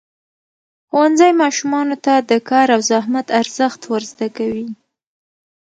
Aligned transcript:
ښوونځی 0.87 1.31
ماشومانو 1.41 1.95
ته 2.05 2.13
د 2.29 2.31
کار 2.49 2.67
او 2.75 2.81
زحمت 2.91 3.27
ارزښت 3.39 3.81
ورزده 3.91 4.27
کوي. 4.37 4.67